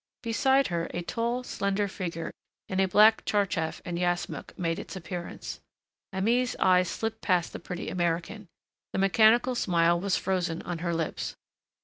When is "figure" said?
1.87-2.31